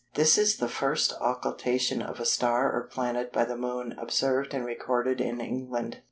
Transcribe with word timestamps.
This 0.15 0.35
is 0.35 0.57
the 0.57 0.67
first 0.67 1.13
occultation 1.21 2.01
of 2.01 2.19
a 2.19 2.25
star 2.25 2.71
or 2.73 2.87
planet 2.87 3.31
by 3.31 3.45
the 3.45 3.55
Moon 3.55 3.91
observed 3.99 4.51
and 4.55 4.65
recorded 4.65 5.21
in 5.21 5.39
England. 5.39 5.99